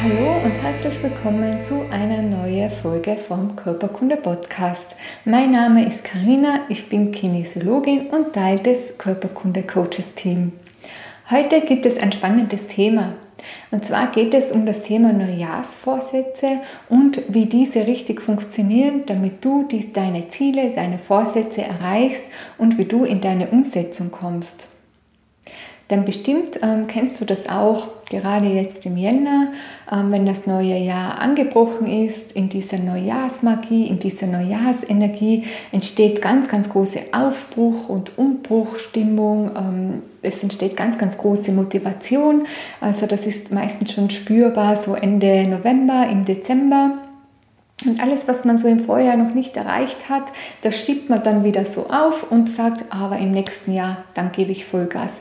Hallo 0.00 0.36
und 0.44 0.52
herzlich 0.52 1.02
willkommen 1.02 1.64
zu 1.64 1.84
einer 1.90 2.22
neuen 2.22 2.70
Folge 2.70 3.16
vom 3.16 3.56
Körperkunde 3.56 4.16
Podcast. 4.16 4.94
Mein 5.24 5.50
Name 5.50 5.88
ist 5.88 6.04
Karina, 6.04 6.60
ich 6.68 6.88
bin 6.88 7.10
Kinesiologin 7.10 8.06
und 8.10 8.32
Teil 8.32 8.60
des 8.60 8.96
Körperkunde 8.96 9.64
Coaches 9.64 10.14
Team. 10.14 10.52
Heute 11.28 11.62
gibt 11.62 11.84
es 11.84 11.98
ein 11.98 12.12
spannendes 12.12 12.68
Thema. 12.68 13.14
Und 13.72 13.84
zwar 13.84 14.12
geht 14.12 14.34
es 14.34 14.52
um 14.52 14.66
das 14.66 14.82
Thema 14.82 15.12
Neujahrsvorsätze 15.12 16.60
und 16.88 17.20
wie 17.28 17.46
diese 17.46 17.88
richtig 17.88 18.22
funktionieren, 18.22 19.00
damit 19.04 19.44
du 19.44 19.64
die, 19.64 19.92
deine 19.92 20.28
Ziele, 20.28 20.70
deine 20.76 20.98
Vorsätze 20.98 21.62
erreichst 21.62 22.22
und 22.56 22.78
wie 22.78 22.84
du 22.84 23.04
in 23.04 23.20
deine 23.20 23.48
Umsetzung 23.48 24.12
kommst. 24.12 24.68
Denn 25.90 26.04
bestimmt 26.04 26.60
ähm, 26.62 26.86
kennst 26.86 27.18
du 27.20 27.24
das 27.24 27.48
auch, 27.48 27.88
gerade 28.10 28.46
jetzt 28.46 28.84
im 28.84 28.98
Jänner, 28.98 29.52
ähm, 29.90 30.12
wenn 30.12 30.26
das 30.26 30.46
neue 30.46 30.76
Jahr 30.76 31.18
angebrochen 31.18 31.86
ist, 31.86 32.32
in 32.32 32.50
dieser 32.50 32.78
Neujahrsmagie, 32.78 33.86
in 33.86 33.98
dieser 33.98 34.26
Neujahrsenergie 34.26 35.44
entsteht 35.72 36.20
ganz, 36.20 36.48
ganz 36.48 36.68
große 36.68 37.00
Aufbruch- 37.12 37.88
und 37.88 38.18
Umbruchstimmung. 38.18 39.50
Ähm, 39.56 40.02
es 40.20 40.42
entsteht 40.42 40.76
ganz, 40.76 40.98
ganz 40.98 41.16
große 41.16 41.52
Motivation. 41.52 42.46
Also 42.82 43.06
das 43.06 43.24
ist 43.24 43.50
meistens 43.50 43.92
schon 43.92 44.10
spürbar, 44.10 44.76
so 44.76 44.94
Ende 44.94 45.48
November, 45.48 46.06
im 46.10 46.24
Dezember. 46.24 46.98
Und 47.86 48.02
alles, 48.02 48.26
was 48.26 48.44
man 48.44 48.58
so 48.58 48.66
im 48.66 48.80
Vorjahr 48.80 49.16
noch 49.16 49.34
nicht 49.34 49.56
erreicht 49.56 50.10
hat, 50.10 50.24
das 50.62 50.76
schiebt 50.76 51.08
man 51.08 51.22
dann 51.22 51.44
wieder 51.44 51.64
so 51.64 51.86
auf 51.88 52.30
und 52.30 52.50
sagt, 52.50 52.84
aber 52.90 53.18
im 53.18 53.30
nächsten 53.30 53.72
Jahr, 53.72 54.04
dann 54.14 54.32
gebe 54.32 54.50
ich 54.50 54.66
Vollgas. 54.66 55.20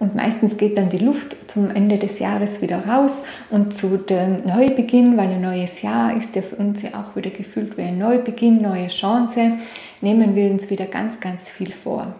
Und 0.00 0.14
meistens 0.14 0.56
geht 0.56 0.78
dann 0.78 0.88
die 0.90 0.98
Luft 0.98 1.36
zum 1.50 1.70
Ende 1.70 1.98
des 1.98 2.20
Jahres 2.20 2.62
wieder 2.62 2.86
raus 2.86 3.22
und 3.50 3.74
zu 3.74 3.96
dem 3.96 4.44
Neubeginn, 4.46 5.16
weil 5.16 5.28
ein 5.28 5.40
neues 5.40 5.82
Jahr 5.82 6.16
ist 6.16 6.36
ja 6.36 6.42
für 6.42 6.54
uns 6.56 6.82
ja 6.82 6.90
auch 6.90 7.16
wieder 7.16 7.30
gefühlt 7.30 7.76
wie 7.76 7.82
ein 7.82 7.98
Neubeginn, 7.98 8.62
neue 8.62 8.88
Chance, 8.88 9.52
nehmen 10.00 10.36
wir 10.36 10.50
uns 10.50 10.70
wieder 10.70 10.86
ganz, 10.86 11.18
ganz 11.18 11.50
viel 11.50 11.72
vor. 11.72 12.14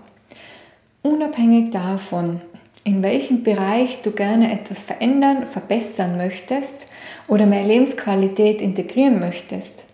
Unabhängig 1.03 1.71
davon, 1.71 2.41
in 2.83 3.03
welchem 3.03 3.45
Bereich 3.45 4.03
du 4.03 4.11
gerne 4.11 4.53
etwas 4.53 4.83
verändern, 4.83 5.47
verbessern 5.49 6.17
möchtest 6.17 6.89
oder 7.29 7.47
mehr 7.47 7.65
Lebensqualität 7.65 8.61
integrieren 8.61 9.21
möchtest, 9.21 9.85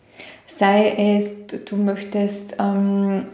sei 0.46 1.18
es, 1.18 1.64
du 1.66 1.77
möchtest 1.77 2.56
ähm, 2.58 3.27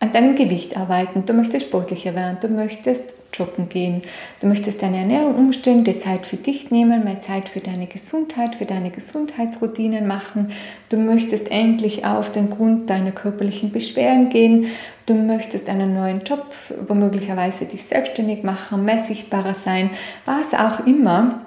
an 0.00 0.12
deinem 0.12 0.34
Gewicht 0.34 0.78
arbeiten, 0.78 1.26
du 1.26 1.34
möchtest 1.34 1.66
sportlicher 1.66 2.14
werden, 2.14 2.38
du 2.40 2.48
möchtest 2.48 3.12
joggen 3.34 3.68
gehen, 3.68 4.00
du 4.40 4.46
möchtest 4.46 4.82
deine 4.82 4.96
Ernährung 4.96 5.34
umstellen, 5.36 5.84
dir 5.84 5.98
Zeit 5.98 6.26
für 6.26 6.38
dich 6.38 6.70
nehmen, 6.70 7.04
mehr 7.04 7.20
Zeit 7.20 7.50
für 7.50 7.60
deine 7.60 7.86
Gesundheit, 7.86 8.54
für 8.54 8.64
deine 8.64 8.90
Gesundheitsroutinen 8.90 10.06
machen, 10.06 10.52
du 10.88 10.96
möchtest 10.96 11.50
endlich 11.50 12.06
auf 12.06 12.32
den 12.32 12.48
Grund 12.48 12.88
deiner 12.88 13.12
körperlichen 13.12 13.72
Beschwerden 13.72 14.30
gehen, 14.30 14.68
du 15.04 15.12
möchtest 15.12 15.68
einen 15.68 15.94
neuen 15.94 16.20
Job, 16.20 16.46
womöglicherweise 16.88 17.66
dich 17.66 17.84
selbstständig 17.84 18.42
machen, 18.42 18.86
mehr 18.86 19.00
sichtbarer 19.00 19.54
sein, 19.54 19.90
was 20.24 20.54
auch 20.54 20.86
immer. 20.86 21.42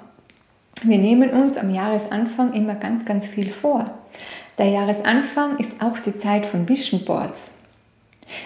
Wir 0.84 0.98
nehmen 0.98 1.30
uns 1.30 1.56
am 1.56 1.74
Jahresanfang 1.74 2.52
immer 2.52 2.76
ganz, 2.76 3.04
ganz 3.04 3.26
viel 3.26 3.50
vor. 3.50 3.90
Der 4.58 4.68
Jahresanfang 4.68 5.58
ist 5.58 5.72
auch 5.80 5.98
die 5.98 6.16
Zeit 6.18 6.46
von 6.46 6.68
Vision 6.68 7.04
Boards. 7.04 7.50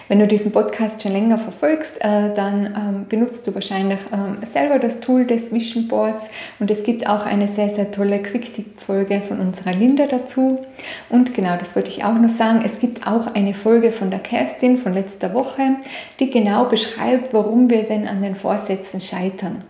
Wenn 0.07 0.19
du 0.19 0.27
diesen 0.27 0.51
Podcast 0.51 1.01
schon 1.01 1.11
länger 1.11 1.37
verfolgst, 1.37 1.97
äh, 1.97 2.33
dann 2.33 2.65
ähm, 2.65 3.05
benutzt 3.07 3.45
du 3.47 3.53
wahrscheinlich 3.53 3.99
ähm, 4.11 4.37
selber 4.41 4.79
das 4.79 4.99
Tool 4.99 5.25
des 5.25 5.51
Vision 5.51 5.87
Boards 5.87 6.29
und 6.59 6.71
es 6.71 6.83
gibt 6.83 7.07
auch 7.07 7.25
eine 7.25 7.47
sehr, 7.47 7.69
sehr 7.69 7.91
tolle 7.91 8.21
Quick-Tip-Folge 8.21 9.21
von 9.21 9.39
unserer 9.39 9.73
Linda 9.73 10.07
dazu. 10.07 10.59
Und 11.09 11.33
genau, 11.33 11.57
das 11.57 11.75
wollte 11.75 11.89
ich 11.89 12.03
auch 12.03 12.13
noch 12.13 12.29
sagen, 12.29 12.61
es 12.65 12.79
gibt 12.79 13.07
auch 13.07 13.33
eine 13.33 13.53
Folge 13.53 13.91
von 13.91 14.09
der 14.09 14.19
Kerstin 14.19 14.77
von 14.77 14.93
letzter 14.93 15.33
Woche, 15.33 15.77
die 16.19 16.29
genau 16.29 16.65
beschreibt, 16.65 17.33
warum 17.33 17.69
wir 17.69 17.83
denn 17.83 18.07
an 18.07 18.21
den 18.21 18.35
Vorsätzen 18.35 19.01
scheitern. 19.01 19.63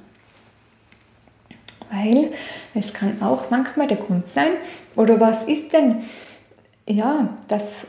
Weil 1.92 2.32
es 2.76 2.94
kann 2.94 3.22
auch 3.22 3.50
manchmal 3.50 3.88
der 3.88 3.98
Grund 3.98 4.28
sein, 4.28 4.52
oder 4.96 5.20
was 5.20 5.46
ist 5.46 5.74
denn, 5.74 5.98
ja, 6.88 7.30
das 7.48 7.88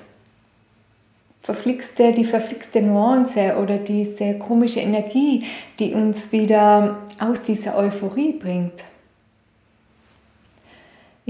verflixte, 1.43 2.13
die 2.13 2.25
verflixte 2.25 2.83
Nuance 2.83 3.57
oder 3.61 3.79
diese 3.79 4.39
komische 4.39 4.81
Energie, 4.81 5.45
die 5.79 5.95
uns 5.95 6.33
wieder 6.33 6.99
aus 7.19 7.43
dieser 7.43 7.77
Euphorie 7.77 8.33
bringt. 8.33 8.85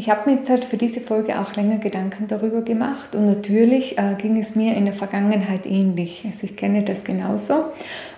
Ich 0.00 0.08
habe 0.08 0.30
mir 0.30 0.38
jetzt 0.38 0.48
halt 0.48 0.64
für 0.64 0.78
diese 0.78 1.02
Folge 1.02 1.38
auch 1.38 1.56
länger 1.56 1.76
Gedanken 1.76 2.26
darüber 2.26 2.62
gemacht 2.62 3.14
und 3.14 3.26
natürlich 3.26 3.98
äh, 3.98 4.14
ging 4.16 4.40
es 4.40 4.54
mir 4.56 4.74
in 4.74 4.86
der 4.86 4.94
Vergangenheit 4.94 5.66
ähnlich. 5.66 6.22
Also 6.24 6.44
ich 6.44 6.56
kenne 6.56 6.82
das 6.84 7.04
genauso 7.04 7.64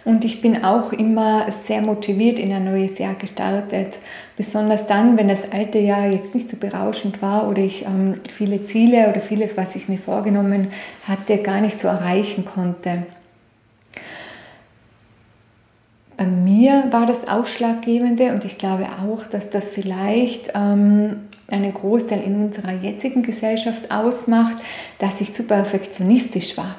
und 0.04 0.24
ich 0.24 0.40
bin 0.40 0.62
auch 0.62 0.92
immer 0.92 1.50
sehr 1.50 1.82
motiviert 1.82 2.38
in 2.38 2.52
ein 2.52 2.66
neues 2.66 3.00
Jahr 3.00 3.14
gestartet. 3.14 3.98
Besonders 4.36 4.86
dann, 4.86 5.18
wenn 5.18 5.26
das 5.26 5.50
alte 5.50 5.80
Jahr 5.80 6.06
jetzt 6.06 6.36
nicht 6.36 6.48
so 6.48 6.56
berauschend 6.56 7.20
war 7.20 7.48
oder 7.48 7.62
ich 7.62 7.84
ähm, 7.84 8.20
viele 8.32 8.64
Ziele 8.64 9.08
oder 9.08 9.20
vieles, 9.20 9.56
was 9.56 9.74
ich 9.74 9.88
mir 9.88 9.98
vorgenommen 9.98 10.68
hatte, 11.08 11.38
gar 11.38 11.60
nicht 11.60 11.80
so 11.80 11.88
erreichen 11.88 12.44
konnte. 12.44 13.08
Bei 16.16 16.26
mir 16.26 16.84
war 16.92 17.06
das 17.06 17.26
Ausschlaggebende 17.26 18.32
und 18.32 18.44
ich 18.44 18.56
glaube 18.56 18.86
auch, 19.04 19.26
dass 19.26 19.50
das 19.50 19.68
vielleicht 19.68 20.52
ähm, 20.54 21.22
einen 21.52 21.74
Großteil 21.74 22.22
in 22.22 22.36
unserer 22.36 22.72
jetzigen 22.72 23.22
Gesellschaft 23.22 23.90
ausmacht, 23.90 24.56
dass 24.98 25.20
ich 25.20 25.32
zu 25.32 25.44
perfektionistisch 25.44 26.56
war 26.56 26.76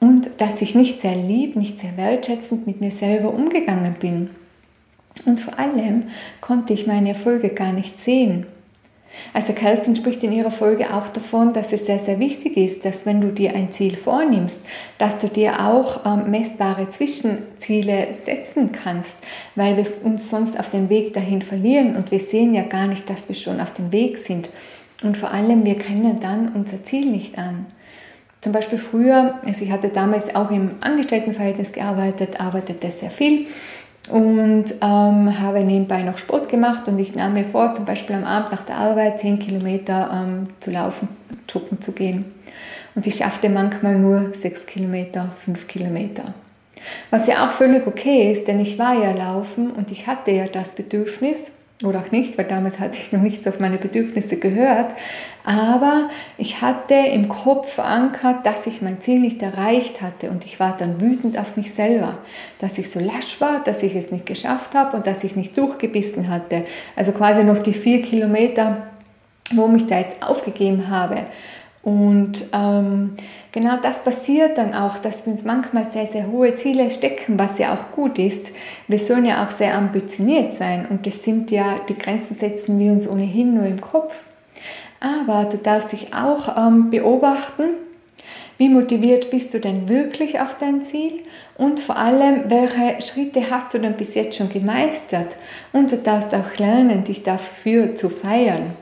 und 0.00 0.28
dass 0.38 0.62
ich 0.62 0.74
nicht 0.74 1.00
sehr 1.00 1.16
lieb, 1.16 1.56
nicht 1.56 1.80
sehr 1.80 1.96
wertschätzend 1.96 2.66
mit 2.66 2.80
mir 2.80 2.90
selber 2.90 3.32
umgegangen 3.32 3.94
bin. 3.98 4.30
Und 5.24 5.40
vor 5.40 5.58
allem 5.58 6.04
konnte 6.40 6.72
ich 6.72 6.86
meine 6.86 7.10
Erfolge 7.10 7.50
gar 7.50 7.72
nicht 7.72 8.00
sehen. 8.00 8.46
Also 9.32 9.52
Kerstin 9.52 9.96
spricht 9.96 10.22
in 10.24 10.32
ihrer 10.32 10.50
Folge 10.50 10.94
auch 10.94 11.08
davon, 11.08 11.52
dass 11.52 11.72
es 11.72 11.86
sehr, 11.86 11.98
sehr 11.98 12.18
wichtig 12.18 12.56
ist, 12.56 12.84
dass 12.84 13.06
wenn 13.06 13.20
du 13.20 13.28
dir 13.32 13.54
ein 13.54 13.72
Ziel 13.72 13.96
vornimmst, 13.96 14.60
dass 14.98 15.18
du 15.18 15.28
dir 15.28 15.60
auch 15.66 16.06
ähm, 16.06 16.30
messbare 16.30 16.88
Zwischenziele 16.90 18.08
setzen 18.12 18.72
kannst, 18.72 19.16
weil 19.54 19.76
wir 19.76 19.86
uns 20.04 20.30
sonst 20.30 20.58
auf 20.58 20.70
den 20.70 20.88
Weg 20.88 21.12
dahin 21.12 21.42
verlieren 21.42 21.96
und 21.96 22.10
wir 22.10 22.20
sehen 22.20 22.54
ja 22.54 22.62
gar 22.62 22.86
nicht, 22.86 23.08
dass 23.10 23.28
wir 23.28 23.36
schon 23.36 23.60
auf 23.60 23.74
dem 23.74 23.92
Weg 23.92 24.18
sind. 24.18 24.48
Und 25.02 25.16
vor 25.16 25.32
allem, 25.32 25.64
wir 25.64 25.76
kennen 25.76 26.20
dann 26.20 26.52
unser 26.54 26.82
Ziel 26.84 27.06
nicht 27.06 27.38
an. 27.38 27.66
Zum 28.40 28.52
Beispiel 28.52 28.78
früher, 28.78 29.40
also 29.44 29.64
ich 29.64 29.70
hatte 29.70 29.88
damals 29.88 30.34
auch 30.34 30.50
im 30.50 30.76
Angestelltenverhältnis 30.80 31.72
gearbeitet, 31.72 32.40
arbeitete 32.40 32.90
sehr 32.90 33.10
viel 33.10 33.46
und 34.08 34.64
ähm, 34.80 35.40
habe 35.40 35.64
nebenbei 35.64 36.02
noch 36.02 36.18
Sport 36.18 36.48
gemacht 36.48 36.86
und 36.86 36.98
ich 36.98 37.14
nahm 37.14 37.34
mir 37.34 37.44
vor, 37.44 37.74
zum 37.74 37.84
Beispiel 37.84 38.16
am 38.16 38.24
Abend 38.24 38.52
nach 38.52 38.64
der 38.64 38.76
Arbeit 38.76 39.20
10 39.20 39.38
Kilometer 39.38 40.10
ähm, 40.12 40.48
zu 40.60 40.70
laufen, 40.70 41.08
joggen 41.48 41.80
zu 41.80 41.92
gehen. 41.92 42.24
Und 42.94 43.06
ich 43.06 43.16
schaffte 43.16 43.48
manchmal 43.48 43.96
nur 43.96 44.32
6 44.32 44.66
Kilometer, 44.66 45.30
5 45.44 45.66
Kilometer. 45.66 46.34
Was 47.10 47.26
ja 47.26 47.46
auch 47.46 47.50
völlig 47.50 47.86
okay 47.86 48.30
ist, 48.30 48.46
denn 48.48 48.60
ich 48.60 48.78
war 48.78 48.94
ja 48.94 49.12
laufen 49.12 49.70
und 49.70 49.90
ich 49.90 50.06
hatte 50.06 50.30
ja 50.30 50.46
das 50.46 50.74
Bedürfnis, 50.74 51.52
oder 51.84 52.00
auch 52.00 52.10
nicht, 52.10 52.38
weil 52.38 52.46
damals 52.46 52.78
hatte 52.78 52.98
ich 52.98 53.12
noch 53.12 53.20
nichts 53.20 53.46
auf 53.46 53.60
meine 53.60 53.76
Bedürfnisse 53.76 54.36
gehört. 54.38 54.94
Aber 55.44 56.08
ich 56.38 56.62
hatte 56.62 56.94
im 56.94 57.28
Kopf 57.28 57.74
verankert, 57.74 58.46
dass 58.46 58.66
ich 58.66 58.82
mein 58.82 59.00
Ziel 59.00 59.20
nicht 59.20 59.42
erreicht 59.42 60.00
hatte 60.00 60.30
und 60.30 60.44
ich 60.44 60.58
war 60.58 60.76
dann 60.76 61.00
wütend 61.00 61.38
auf 61.38 61.56
mich 61.56 61.74
selber, 61.74 62.18
dass 62.60 62.78
ich 62.78 62.90
so 62.90 62.98
lasch 62.98 63.40
war, 63.40 63.62
dass 63.62 63.82
ich 63.82 63.94
es 63.94 64.10
nicht 64.10 64.26
geschafft 64.26 64.74
habe 64.74 64.96
und 64.96 65.06
dass 65.06 65.22
ich 65.22 65.36
nicht 65.36 65.56
durchgebissen 65.56 66.28
hatte. 66.28 66.64
Also 66.96 67.12
quasi 67.12 67.44
noch 67.44 67.58
die 67.58 67.74
vier 67.74 68.00
Kilometer 68.02 68.86
warum 69.54 69.76
ich 69.76 69.86
da 69.86 69.98
jetzt 69.98 70.22
aufgegeben 70.22 70.88
habe. 70.88 71.26
Und 71.86 72.46
ähm, 72.52 73.12
genau 73.52 73.76
das 73.80 74.02
passiert 74.02 74.58
dann 74.58 74.74
auch, 74.74 74.98
dass 74.98 75.24
wir 75.24 75.32
uns 75.32 75.44
manchmal 75.44 75.84
sehr, 75.84 76.06
sehr 76.06 76.26
hohe 76.26 76.52
Ziele 76.56 76.90
stecken, 76.90 77.38
was 77.38 77.60
ja 77.60 77.74
auch 77.74 77.94
gut 77.94 78.18
ist. 78.18 78.50
Wir 78.88 78.98
sollen 78.98 79.24
ja 79.24 79.46
auch 79.46 79.52
sehr 79.52 79.78
ambitioniert 79.78 80.54
sein 80.54 80.88
und 80.90 81.06
das 81.06 81.22
sind 81.22 81.52
ja, 81.52 81.76
die 81.88 81.96
Grenzen 81.96 82.34
setzen 82.34 82.80
wir 82.80 82.90
uns 82.90 83.08
ohnehin 83.08 83.54
nur 83.54 83.66
im 83.66 83.80
Kopf. 83.80 84.16
Aber 84.98 85.44
du 85.44 85.58
darfst 85.58 85.92
dich 85.92 86.12
auch 86.12 86.56
ähm, 86.58 86.90
beobachten, 86.90 87.74
wie 88.58 88.68
motiviert 88.68 89.30
bist 89.30 89.54
du 89.54 89.60
denn 89.60 89.88
wirklich 89.88 90.40
auf 90.40 90.56
dein 90.58 90.82
Ziel? 90.82 91.20
Und 91.56 91.78
vor 91.78 91.96
allem, 91.96 92.50
welche 92.50 93.00
Schritte 93.00 93.48
hast 93.48 93.72
du 93.72 93.78
denn 93.78 93.96
bis 93.96 94.16
jetzt 94.16 94.36
schon 94.36 94.48
gemeistert? 94.48 95.36
Und 95.72 95.92
du 95.92 95.98
darfst 95.98 96.34
auch 96.34 96.58
lernen, 96.58 97.04
dich 97.04 97.22
dafür 97.22 97.94
zu 97.94 98.08
feiern. 98.08 98.72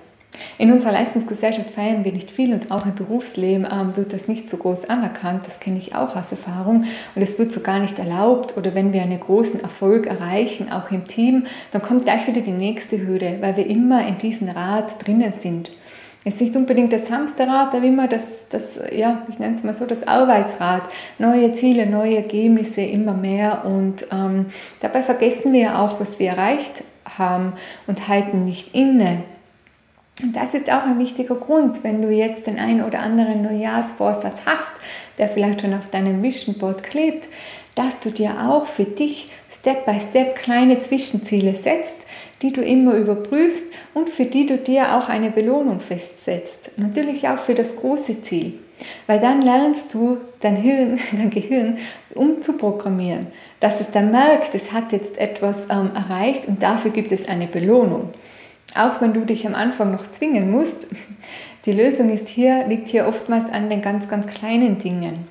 In 0.59 0.73
unserer 0.73 0.93
Leistungsgesellschaft 0.93 1.71
feiern 1.71 2.05
wir 2.05 2.13
nicht 2.13 2.31
viel 2.31 2.53
und 2.53 2.71
auch 2.71 2.87
im 2.87 2.95
Berufsleben 2.95 3.67
ähm, 3.71 3.97
wird 3.97 4.13
das 4.13 4.29
nicht 4.29 4.49
so 4.49 4.57
groß 4.57 4.89
anerkannt. 4.89 5.47
Das 5.47 5.61
kenne 5.61 5.79
ich 5.79 5.95
auch 5.95 6.15
aus 6.17 6.31
Erfahrung 6.31 6.85
und 7.15 7.23
es 7.23 7.39
wird 7.39 7.53
so 7.53 7.61
gar 7.61 7.81
nicht 7.81 7.99
erlaubt. 7.99 8.57
Oder 8.57 8.75
wenn 8.75 8.93
wir 8.93 9.03
einen 9.03 9.21
großen 9.21 9.61
Erfolg 9.61 10.07
erreichen, 10.07 10.71
auch 10.71 10.91
im 10.91 11.07
Team, 11.07 11.47
dann 11.73 11.83
kommt 11.83 12.05
gleich 12.05 12.27
wieder 12.27 12.41
die 12.41 12.53
nächste 12.53 13.05
Hürde, 13.05 13.39
weil 13.41 13.57
wir 13.57 13.67
immer 13.67 14.07
in 14.07 14.19
diesem 14.19 14.49
Rad 14.49 15.05
drinnen 15.05 15.33
sind. 15.33 15.71
Es 16.27 16.35
ist 16.35 16.41
nicht 16.41 16.57
unbedingt 16.57 16.91
das 16.91 17.11
Hamsterrad, 17.11 17.75
aber 17.75 17.85
immer 17.85 18.09
das, 18.09 18.49
das, 18.49 18.79
ja, 18.93 19.23
ich 19.29 19.39
nenne 19.39 19.57
es 19.57 19.63
mal 19.63 19.75
so, 19.75 19.85
das 19.85 20.09
Arbeitsrad. 20.09 20.85
Neue 21.19 21.53
Ziele, 21.53 21.87
neue 21.87 22.17
Ergebnisse, 22.17 22.81
immer 22.81 23.13
mehr. 23.13 23.67
Und 23.67 24.07
ähm, 24.11 24.47
dabei 24.81 25.03
vergessen 25.03 25.53
wir 25.53 25.79
auch, 25.79 26.01
was 26.01 26.19
wir 26.19 26.31
erreicht 26.31 26.83
haben 27.05 27.53
und 27.87 28.09
halten 28.09 28.47
nicht 28.47 28.75
inne. 28.75 29.25
Und 30.25 30.35
das 30.35 30.55
ist 30.55 30.73
auch 30.73 30.85
ein 30.85 30.99
wichtiger 30.99 31.35
Grund, 31.35 31.85
wenn 31.85 32.00
du 32.00 32.09
jetzt 32.09 32.47
den 32.47 32.59
einen 32.59 32.82
oder 32.82 33.00
anderen 33.00 33.43
Neujahrsvorsatz 33.43 34.41
hast, 34.47 34.73
der 35.19 35.29
vielleicht 35.29 35.61
schon 35.61 35.75
auf 35.75 35.91
deinem 35.91 36.23
Vision 36.23 36.56
Board 36.56 36.82
klebt, 36.82 37.29
dass 37.75 38.00
du 38.00 38.11
dir 38.11 38.31
auch 38.49 38.67
für 38.67 38.85
dich 38.85 39.31
Step 39.50 39.85
by 39.85 40.00
Step 40.00 40.37
kleine 40.37 40.81
Zwischenziele 40.81 41.55
setzt, 41.55 42.06
die 42.41 42.55
du 42.55 42.62
immer 42.62 42.94
überprüfst 42.94 43.67
und 43.93 44.09
für 44.09 44.25
die 44.25 44.47
du 44.47 44.56
dir 44.56 44.97
auch 44.97 45.11
eine 45.11 45.31
Belohnung 45.31 45.81
festsetzt. 45.81 46.70
Natürlich 46.79 47.29
auch 47.29 47.38
für 47.38 47.55
das 47.55 47.77
große 47.77 48.23
Ziel. 48.23 48.55
Weil 49.06 49.20
dann 49.20 49.43
lernst 49.43 49.93
du 49.93 50.17
dein 50.41 50.56
Hirn, 50.56 50.99
dein 51.12 51.29
Gehirn 51.29 51.77
umzuprogrammieren, 52.15 53.27
dass 53.61 53.82
es 53.82 53.91
dann 53.91 54.11
merkt, 54.11 54.55
es 54.55 54.73
hat 54.73 54.93
jetzt 54.93 55.19
etwas 55.19 55.67
ähm, 55.70 55.91
erreicht 55.94 56.49
und 56.49 56.62
dafür 56.62 56.93
gibt 56.93 57.12
es 57.12 57.29
eine 57.29 57.47
Belohnung. 57.47 58.15
Auch 58.76 59.00
wenn 59.00 59.12
du 59.12 59.21
dich 59.21 59.47
am 59.47 59.55
Anfang 59.55 59.93
noch 59.93 60.11
zwingen 60.11 60.50
musst, 60.50 60.87
die 61.65 61.73
Lösung 61.73 62.11
ist 62.11 62.29
hier, 62.29 62.67
liegt 62.67 62.88
hier 62.88 63.06
oftmals 63.06 63.50
an 63.50 63.71
den 63.71 63.82
ganz, 63.82 64.09
ganz 64.09 64.26
kleinen 64.26 64.79
Dingen. 64.79 65.26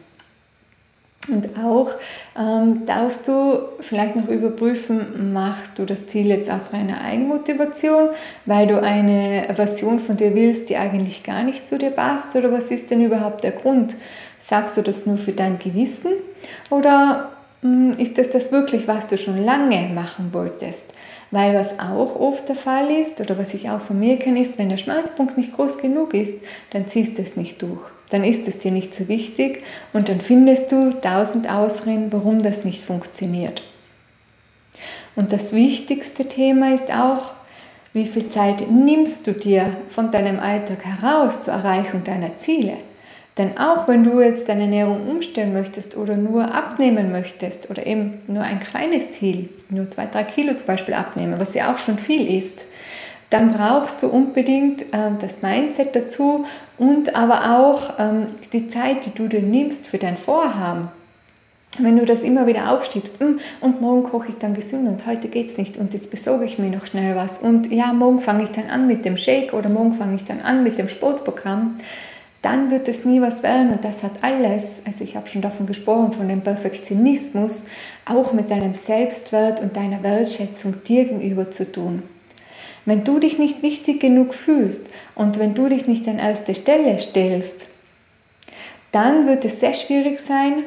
Und 1.29 1.57
auch 1.57 1.91
ähm, 2.37 2.85
darfst 2.85 3.27
du 3.27 3.61
vielleicht 3.79 4.15
noch 4.15 4.27
überprüfen, 4.27 5.31
machst 5.31 5.71
du 5.77 5.85
das 5.85 6.07
Ziel 6.07 6.27
jetzt 6.27 6.49
aus 6.49 6.73
reiner 6.73 7.01
Eigenmotivation, 7.01 8.09
weil 8.45 8.67
du 8.67 8.81
eine 8.81 9.47
Version 9.53 9.99
von 9.99 10.17
dir 10.17 10.35
willst, 10.35 10.69
die 10.69 10.75
eigentlich 10.75 11.23
gar 11.23 11.43
nicht 11.43 11.67
zu 11.67 11.77
dir 11.77 11.91
passt? 11.91 12.35
Oder 12.35 12.51
was 12.51 12.71
ist 12.71 12.91
denn 12.91 13.05
überhaupt 13.05 13.43
der 13.43 13.51
Grund? 13.51 13.95
Sagst 14.39 14.75
du 14.75 14.81
das 14.81 15.05
nur 15.05 15.17
für 15.17 15.31
dein 15.31 15.59
Gewissen? 15.59 16.11
Oder 16.69 17.31
mh, 17.61 17.93
hm, 17.93 17.99
ist 17.99 18.17
das 18.17 18.29
das 18.29 18.51
wirklich, 18.51 18.87
was 18.87 19.07
du 19.07 19.17
schon 19.17 19.45
lange 19.45 19.91
machen 19.93 20.33
wolltest? 20.33 20.85
Weil 21.33 21.55
was 21.55 21.79
auch 21.79 22.15
oft 22.19 22.47
der 22.47 22.55
Fall 22.55 22.91
ist, 22.91 23.19
oder 23.19 23.39
was 23.39 23.55
ich 23.55 23.67
auch 23.67 23.81
von 23.81 23.99
mir 23.99 24.19
kenne, 24.19 24.39
ist, 24.39 24.59
wenn 24.59 24.69
der 24.69 24.77
Schmerzpunkt 24.77 25.35
nicht 25.35 25.55
groß 25.55 25.79
genug 25.79 26.13
ist, 26.13 26.35
dann 26.69 26.87
ziehst 26.87 27.17
du 27.17 27.23
es 27.23 27.35
nicht 27.35 27.59
durch. 27.63 27.81
Dann 28.11 28.23
ist 28.23 28.47
es 28.47 28.59
dir 28.59 28.69
nicht 28.69 28.93
so 28.93 29.07
wichtig 29.07 29.63
und 29.93 30.09
dann 30.09 30.21
findest 30.21 30.71
du 30.71 30.91
tausend 30.91 31.49
Ausreden, 31.49 32.13
warum 32.13 32.43
das 32.43 32.65
nicht 32.65 32.85
funktioniert. 32.85 33.63
Und 35.15 35.33
das 35.33 35.53
wichtigste 35.53 36.27
Thema 36.27 36.75
ist 36.75 36.93
auch, 36.93 37.31
wie 37.93 38.05
viel 38.05 38.29
Zeit 38.29 38.69
nimmst 38.69 39.25
du 39.25 39.31
dir 39.31 39.75
von 39.89 40.11
deinem 40.11 40.39
Alltag 40.39 40.85
heraus 40.85 41.41
zur 41.41 41.55
Erreichung 41.55 42.03
deiner 42.03 42.37
Ziele? 42.37 42.77
Denn 43.37 43.57
auch 43.57 43.87
wenn 43.87 44.03
du 44.03 44.21
jetzt 44.21 44.47
deine 44.47 44.63
Ernährung 44.63 45.09
umstellen 45.09 45.53
möchtest 45.53 45.97
oder 45.97 46.15
nur 46.15 46.53
abnehmen 46.53 47.11
möchtest 47.11 47.69
oder 47.69 47.87
eben 47.87 48.19
nur 48.27 48.43
ein 48.43 48.59
kleines 48.59 49.09
Ziel, 49.11 49.49
nur 49.69 49.89
zwei, 49.89 50.05
drei 50.05 50.23
Kilo 50.23 50.53
zum 50.53 50.67
Beispiel 50.67 50.93
abnehmen, 50.93 51.39
was 51.39 51.55
ja 51.55 51.73
auch 51.73 51.79
schon 51.79 51.97
viel 51.97 52.35
ist, 52.37 52.65
dann 53.31 53.51
brauchst 53.51 54.03
du 54.03 54.07
unbedingt 54.07 54.83
äh, 54.93 55.09
das 55.19 55.41
Mindset 55.41 55.95
dazu 55.95 56.45
und 56.77 57.15
aber 57.15 57.57
auch 57.59 57.93
ähm, 57.97 58.27
die 58.51 58.67
Zeit, 58.67 59.07
die 59.07 59.11
du 59.11 59.27
dir 59.27 59.41
nimmst 59.41 59.87
für 59.87 59.97
dein 59.97 60.17
Vorhaben. 60.17 60.89
Wenn 61.79 61.97
du 61.97 62.05
das 62.05 62.21
immer 62.21 62.45
wieder 62.45 62.71
aufschiebst, 62.71 63.19
hm, 63.19 63.39
und 63.59 63.81
morgen 63.81 64.03
koche 64.03 64.29
ich 64.29 64.37
dann 64.37 64.53
gesund 64.53 64.87
und 64.87 65.07
heute 65.07 65.27
geht 65.27 65.47
es 65.47 65.57
nicht 65.57 65.77
und 65.77 65.95
jetzt 65.95 66.11
besorge 66.11 66.45
ich 66.45 66.59
mir 66.59 66.69
noch 66.69 66.85
schnell 66.85 67.15
was 67.15 67.39
und 67.39 67.71
ja, 67.71 67.91
morgen 67.93 68.21
fange 68.21 68.43
ich 68.43 68.51
dann 68.51 68.69
an 68.69 68.85
mit 68.85 69.03
dem 69.05 69.17
Shake 69.17 69.53
oder 69.53 69.69
morgen 69.69 69.95
fange 69.95 70.13
ich 70.13 70.23
dann 70.23 70.41
an 70.41 70.61
mit 70.61 70.77
dem 70.77 70.87
Sportprogramm, 70.87 71.79
dann 72.43 72.69
wird 72.69 72.87
es 72.89 73.05
nie 73.05 73.21
was 73.21 73.41
werden. 73.41 73.71
Und 73.71 73.83
das 73.83 74.03
hat 74.03 74.21
alles, 74.21 74.81
also 74.85 75.03
ich 75.03 75.15
habe 75.15 75.27
schon 75.27 75.41
davon 75.41 75.65
gesprochen, 75.65 76.13
von 76.13 76.27
dem 76.27 76.41
Perfektionismus, 76.41 77.63
auch 78.05 78.33
mit 78.33 78.51
deinem 78.51 78.75
Selbstwert 78.75 79.61
und 79.61 79.75
deiner 79.75 80.03
Wertschätzung 80.03 80.83
dir 80.83 81.05
gegenüber 81.05 81.49
zu 81.49 81.71
tun. 81.71 82.03
Wenn 82.85 83.05
du 83.05 83.17
dich 83.17 83.39
nicht 83.39 83.63
wichtig 83.63 84.01
genug 84.01 84.33
fühlst 84.33 84.87
und 85.15 85.39
wenn 85.39 85.55
du 85.55 85.69
dich 85.69 85.87
nicht 85.87 86.05
an 86.07 86.19
erste 86.19 86.53
Stelle 86.53 86.99
stellst, 86.99 87.67
dann 88.91 89.25
wird 89.25 89.45
es 89.45 89.61
sehr 89.61 89.73
schwierig 89.73 90.19
sein, 90.19 90.65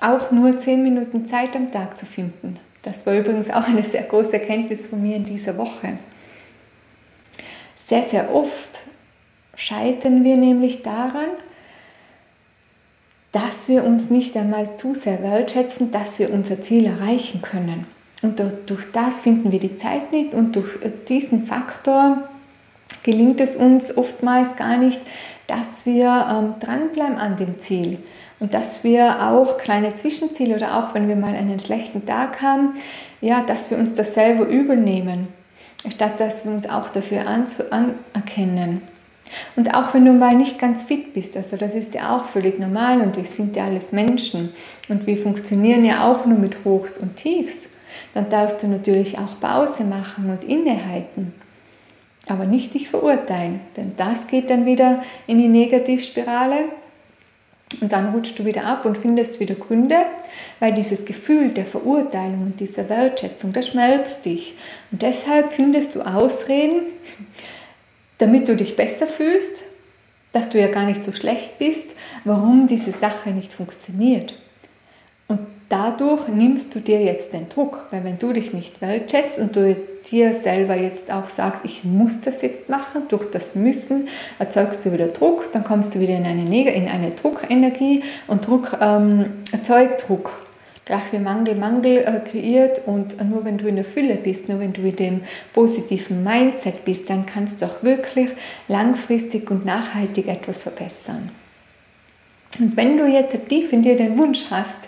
auch 0.00 0.30
nur 0.30 0.58
10 0.58 0.82
Minuten 0.82 1.26
Zeit 1.26 1.56
am 1.56 1.72
Tag 1.72 1.98
zu 1.98 2.06
finden. 2.06 2.58
Das 2.82 3.04
war 3.04 3.14
übrigens 3.14 3.50
auch 3.50 3.66
eine 3.66 3.82
sehr 3.82 4.04
große 4.04 4.34
Erkenntnis 4.34 4.86
von 4.86 5.02
mir 5.02 5.16
in 5.16 5.24
dieser 5.24 5.56
Woche. 5.56 5.98
Sehr, 7.74 8.04
sehr 8.04 8.32
oft 8.32 8.83
scheitern 9.64 10.24
wir 10.24 10.36
nämlich 10.36 10.82
daran, 10.82 11.28
dass 13.32 13.66
wir 13.66 13.84
uns 13.84 14.10
nicht 14.10 14.36
einmal 14.36 14.76
zu 14.76 14.94
sehr 14.94 15.22
wertschätzen, 15.22 15.90
dass 15.90 16.18
wir 16.18 16.32
unser 16.32 16.60
Ziel 16.60 16.86
erreichen 16.86 17.42
können. 17.42 17.86
Und 18.22 18.40
durch 18.66 18.92
das 18.92 19.20
finden 19.20 19.52
wir 19.52 19.58
die 19.58 19.76
Zeit 19.76 20.12
nicht 20.12 20.34
und 20.34 20.54
durch 20.56 20.78
diesen 21.08 21.46
Faktor 21.46 22.28
gelingt 23.02 23.40
es 23.40 23.56
uns 23.56 23.96
oftmals 23.96 24.56
gar 24.56 24.76
nicht, 24.76 25.00
dass 25.46 25.84
wir 25.84 26.26
ähm, 26.30 26.54
dranbleiben 26.60 27.16
an 27.16 27.36
dem 27.36 27.58
Ziel 27.58 27.98
und 28.40 28.54
dass 28.54 28.82
wir 28.84 29.30
auch 29.30 29.58
kleine 29.58 29.94
Zwischenziele 29.94 30.56
oder 30.56 30.78
auch 30.78 30.94
wenn 30.94 31.08
wir 31.08 31.16
mal 31.16 31.34
einen 31.34 31.60
schlechten 31.60 32.06
Tag 32.06 32.40
haben, 32.40 32.74
ja, 33.20 33.42
dass 33.42 33.70
wir 33.70 33.78
uns 33.78 33.94
das 33.94 34.14
selber 34.14 34.46
übel 34.46 34.76
nehmen, 34.76 35.28
statt 35.90 36.18
dass 36.18 36.44
wir 36.44 36.52
uns 36.52 36.68
auch 36.68 36.88
dafür 36.88 37.26
anerkennen. 37.26 38.93
Und 39.56 39.74
auch 39.74 39.94
wenn 39.94 40.04
du 40.04 40.12
mal 40.12 40.34
nicht 40.34 40.58
ganz 40.58 40.82
fit 40.82 41.14
bist, 41.14 41.36
also 41.36 41.56
das 41.56 41.74
ist 41.74 41.94
ja 41.94 42.16
auch 42.16 42.24
völlig 42.24 42.58
normal 42.58 43.00
und 43.00 43.16
wir 43.16 43.24
sind 43.24 43.56
ja 43.56 43.64
alles 43.64 43.92
Menschen 43.92 44.52
und 44.88 45.06
wir 45.06 45.16
funktionieren 45.16 45.84
ja 45.84 46.10
auch 46.10 46.24
nur 46.26 46.38
mit 46.38 46.64
Hochs 46.64 46.98
und 46.98 47.16
Tiefs, 47.16 47.66
dann 48.12 48.30
darfst 48.30 48.62
du 48.62 48.68
natürlich 48.68 49.18
auch 49.18 49.40
Pause 49.40 49.84
machen 49.84 50.30
und 50.30 50.44
innehalten. 50.44 51.34
Aber 52.26 52.46
nicht 52.46 52.74
dich 52.74 52.88
verurteilen, 52.88 53.60
denn 53.76 53.92
das 53.96 54.26
geht 54.26 54.50
dann 54.50 54.66
wieder 54.66 55.02
in 55.26 55.38
die 55.38 55.48
Negativspirale 55.48 56.64
und 57.80 57.92
dann 57.92 58.12
rutschst 58.14 58.38
du 58.38 58.44
wieder 58.44 58.64
ab 58.64 58.86
und 58.86 58.98
findest 58.98 59.40
wieder 59.40 59.54
Gründe, 59.54 59.96
weil 60.60 60.72
dieses 60.72 61.04
Gefühl 61.04 61.50
der 61.50 61.66
Verurteilung 61.66 62.42
und 62.42 62.60
dieser 62.60 62.88
Wertschätzung, 62.88 63.52
das 63.52 63.68
schmerzt 63.68 64.24
dich. 64.24 64.54
Und 64.90 65.02
deshalb 65.02 65.52
findest 65.52 65.94
du 65.94 66.02
Ausreden, 66.02 66.82
damit 68.18 68.48
du 68.48 68.56
dich 68.56 68.76
besser 68.76 69.06
fühlst, 69.06 69.62
dass 70.32 70.48
du 70.50 70.60
ja 70.60 70.68
gar 70.68 70.84
nicht 70.84 71.02
so 71.02 71.12
schlecht 71.12 71.58
bist, 71.58 71.94
warum 72.24 72.66
diese 72.66 72.90
Sache 72.90 73.30
nicht 73.30 73.52
funktioniert. 73.52 74.34
Und 75.28 75.40
dadurch 75.68 76.28
nimmst 76.28 76.74
du 76.74 76.80
dir 76.80 77.02
jetzt 77.02 77.32
den 77.32 77.48
Druck, 77.48 77.86
weil 77.90 78.04
wenn 78.04 78.18
du 78.18 78.32
dich 78.32 78.52
nicht 78.52 78.80
wertschätzt 78.80 79.38
und 79.38 79.54
du 79.54 79.76
dir 80.10 80.34
selber 80.34 80.76
jetzt 80.76 81.10
auch 81.10 81.28
sagst, 81.28 81.62
ich 81.64 81.84
muss 81.84 82.20
das 82.20 82.42
jetzt 82.42 82.68
machen, 82.68 83.04
durch 83.08 83.30
das 83.30 83.54
Müssen 83.54 84.08
erzeugst 84.38 84.84
du 84.84 84.92
wieder 84.92 85.08
Druck, 85.08 85.52
dann 85.52 85.64
kommst 85.64 85.94
du 85.94 86.00
wieder 86.00 86.16
in 86.16 86.26
eine, 86.26 86.72
in 86.72 86.88
eine 86.88 87.10
Druckenergie 87.12 88.02
und 88.26 88.46
Druck 88.46 88.76
ähm, 88.80 89.44
erzeugt 89.52 90.08
Druck 90.08 90.32
gleich 90.84 91.12
wie 91.12 91.18
Mangel 91.18 91.54
Mangel 91.54 91.98
äh, 91.98 92.20
kreiert 92.20 92.82
und 92.86 93.22
nur 93.28 93.44
wenn 93.44 93.58
du 93.58 93.66
in 93.66 93.76
der 93.76 93.84
Fülle 93.84 94.16
bist, 94.16 94.48
nur 94.48 94.60
wenn 94.60 94.72
du 94.72 94.82
in 94.82 94.96
dem 94.96 95.20
positiven 95.52 96.22
Mindset 96.22 96.84
bist, 96.84 97.08
dann 97.08 97.26
kannst 97.26 97.62
du 97.62 97.66
auch 97.66 97.82
wirklich 97.82 98.30
langfristig 98.68 99.50
und 99.50 99.64
nachhaltig 99.64 100.28
etwas 100.28 100.62
verbessern. 100.62 101.30
Und 102.58 102.76
wenn 102.76 102.96
du 102.98 103.06
jetzt 103.06 103.36
tief 103.48 103.72
in 103.72 103.82
dir 103.82 103.96
den 103.96 104.18
Wunsch 104.18 104.44
hast, 104.50 104.78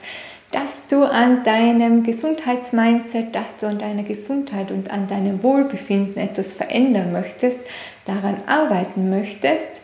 dass 0.53 0.87
du 0.89 1.05
an 1.05 1.43
deinem 1.43 2.05
Gesundheitsmindset, 2.05 3.35
dass 3.35 3.57
du 3.59 3.67
an 3.67 3.79
deiner 3.79 4.05
Gesundheit 4.05 4.71
und 4.71 4.91
an 4.91 5.09
deinem 5.09 5.43
Wohlbefinden 5.43 6.23
etwas 6.23 6.55
verändern 6.55 7.13
möchtest, 7.13 7.59
daran 8.05 8.37
arbeiten 8.47 9.11
möchtest, 9.11 9.81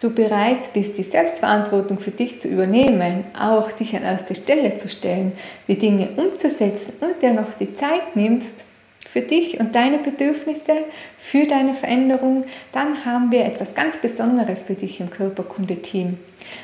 du 0.00 0.10
bereit 0.10 0.72
bist, 0.72 0.98
die 0.98 1.02
Selbstverantwortung 1.02 1.98
für 1.98 2.10
dich 2.10 2.40
zu 2.40 2.48
übernehmen, 2.48 3.24
auch 3.38 3.70
dich 3.72 3.94
an 3.96 4.02
erste 4.02 4.34
Stelle 4.34 4.76
zu 4.76 4.88
stellen, 4.88 5.32
die 5.68 5.78
Dinge 5.78 6.10
umzusetzen 6.16 6.94
und 7.00 7.22
dir 7.22 7.32
noch 7.32 7.54
die 7.58 7.74
Zeit 7.74 8.16
nimmst 8.16 8.64
für 9.12 9.20
dich 9.20 9.60
und 9.60 9.74
deine 9.74 9.98
Bedürfnisse, 9.98 10.72
für 11.18 11.46
deine 11.46 11.74
Veränderung, 11.74 12.44
dann 12.72 13.04
haben 13.04 13.30
wir 13.30 13.44
etwas 13.44 13.74
ganz 13.74 13.98
Besonderes 13.98 14.64
für 14.64 14.74
dich 14.74 15.00
im 15.00 15.10
Körperkunde-Team. 15.10 16.18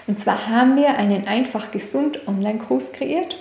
Und 0.07 0.19
zwar 0.19 0.49
haben 0.49 0.77
wir 0.77 0.97
einen 0.97 1.29
einfach 1.29 1.71
gesund 1.71 2.27
Online-Kurs 2.27 2.93
kreiert, 2.93 3.39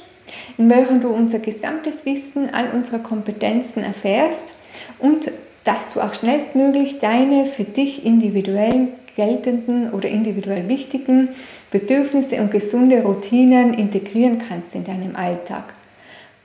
in 0.58 0.70
welchem 0.70 1.00
du 1.00 1.08
unser 1.08 1.40
gesamtes 1.40 2.06
Wissen, 2.06 2.54
all 2.54 2.72
unsere 2.72 3.00
Kompetenzen 3.00 3.82
erfährst 3.82 4.56
und 5.00 5.32
dass 5.64 5.90
du 5.90 6.02
auch 6.02 6.14
schnellstmöglich 6.14 7.00
deine 7.00 7.46
für 7.46 7.64
dich 7.64 8.06
individuellen 8.06 8.90
geltenden 9.18 9.92
oder 9.92 10.08
individuell 10.08 10.70
wichtigen 10.70 11.30
Bedürfnisse 11.72 12.40
und 12.42 12.52
gesunde 12.52 13.02
Routinen 13.02 13.74
integrieren 13.74 14.42
kannst 14.48 14.76
in 14.76 14.86
deinem 14.86 15.18
Alltag. 15.18 15.74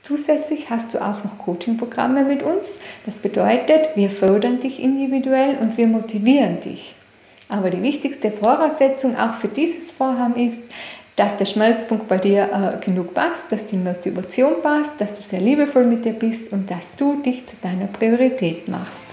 Zusätzlich 0.01 0.69
hast 0.69 0.93
du 0.93 0.97
auch 0.97 1.23
noch 1.23 1.37
Coaching-Programme 1.37 2.25
mit 2.25 2.43
uns. 2.43 2.65
Das 3.05 3.19
bedeutet, 3.19 3.89
wir 3.95 4.09
fördern 4.09 4.59
dich 4.59 4.83
individuell 4.83 5.55
und 5.61 5.77
wir 5.77 5.87
motivieren 5.87 6.59
dich. 6.59 6.95
Aber 7.47 7.69
die 7.69 7.81
wichtigste 7.81 8.31
Voraussetzung 8.31 9.15
auch 9.15 9.35
für 9.35 9.47
dieses 9.47 9.91
Vorhaben 9.91 10.35
ist, 10.35 10.59
dass 11.15 11.37
der 11.37 11.45
Schmelzpunkt 11.45 12.07
bei 12.07 12.17
dir 12.17 12.49
äh, 12.81 12.85
genug 12.85 13.13
passt, 13.13 13.51
dass 13.51 13.65
die 13.67 13.77
Motivation 13.77 14.61
passt, 14.61 14.99
dass 14.99 15.13
du 15.13 15.21
sehr 15.21 15.41
liebevoll 15.41 15.85
mit 15.85 16.03
dir 16.03 16.13
bist 16.13 16.51
und 16.51 16.69
dass 16.69 16.95
du 16.95 17.21
dich 17.21 17.45
zu 17.45 17.55
deiner 17.61 17.85
Priorität 17.85 18.67
machst. 18.67 19.12